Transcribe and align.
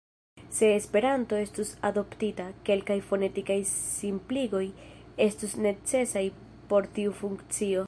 Se 0.49 0.67
Esperanto 0.79 1.35
estus 1.47 1.73
adoptita, 1.89 2.47
kelkaj 2.69 2.97
fonetikaj 3.11 3.59
simpligoj 3.73 4.63
estus 5.29 5.53
necesaj 5.69 6.25
por 6.73 6.93
tiu 6.99 7.17
funkcio. 7.23 7.79